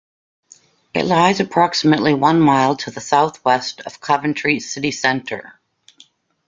[0.95, 5.59] It lies approximately one mile to the southwest of Coventry City Centre.